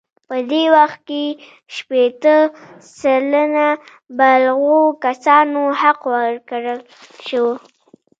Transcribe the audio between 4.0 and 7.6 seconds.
بالغو کسانو حق ورکړل شو.